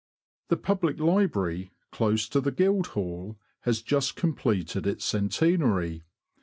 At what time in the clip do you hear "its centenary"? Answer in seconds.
4.87-6.05